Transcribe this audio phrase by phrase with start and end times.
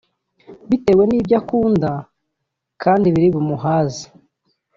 [0.69, 1.91] bitewe nibyo akunda
[2.83, 4.05] kandi biri bumuhaze